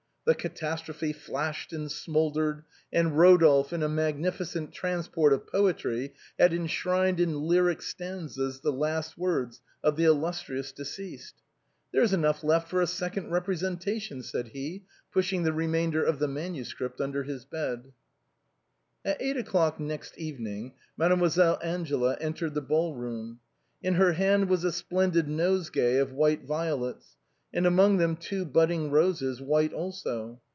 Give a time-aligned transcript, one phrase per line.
[0.23, 2.63] The catastrophe flashed and smouldered,
[2.93, 9.17] and Rodolphe in a magnificent transport of poetry had enshrined in lyric stanzas the last
[9.17, 11.37] words of the illustrious deceased,"
[11.91, 16.27] There is enough left for a second representation," said he, pushing the remainder of the
[16.27, 17.91] manuscript under his bed.
[19.03, 20.73] At eight o'clock next evening.
[20.97, 23.39] Mademoiselle Angela en tered the ball room;
[23.81, 27.17] in her hand was a splendid nosegay of white violets,
[27.53, 30.39] and among them two budding roses, white also.